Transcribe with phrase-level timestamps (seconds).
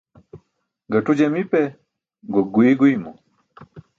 [0.91, 1.61] Gaṭu jamipe,
[2.33, 3.11] gok guiy guymo.